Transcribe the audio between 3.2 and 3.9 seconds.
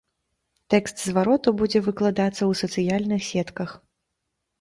сетках.